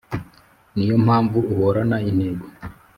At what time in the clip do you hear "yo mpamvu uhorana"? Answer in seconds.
0.89-1.95